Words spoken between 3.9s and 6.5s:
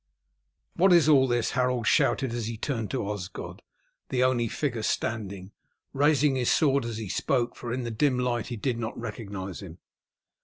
the only figure standing, raising his